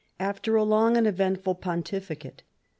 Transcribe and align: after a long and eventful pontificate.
after 0.19 0.55
a 0.55 0.63
long 0.63 0.97
and 0.97 1.05
eventful 1.05 1.53
pontificate. 1.53 2.41